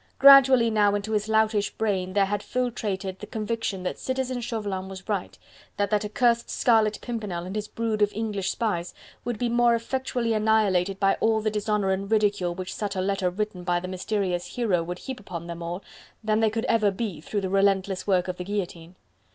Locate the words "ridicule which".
12.09-12.73